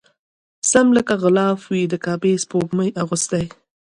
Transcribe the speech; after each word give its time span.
سم 0.71 0.87
لکه 0.97 1.13
غلاف 1.21 1.59
وي 1.71 1.83
د 1.91 1.93
کعبې 2.05 2.33
سپوږمۍ 2.43 2.89
اغوستی 3.01 3.45